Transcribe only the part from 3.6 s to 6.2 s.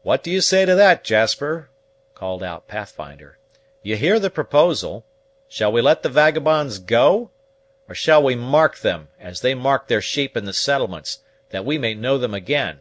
"You hear the proposal. Shall we let the